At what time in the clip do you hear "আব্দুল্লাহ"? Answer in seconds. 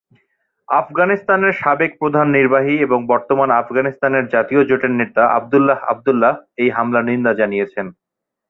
5.37-5.79, 5.91-6.33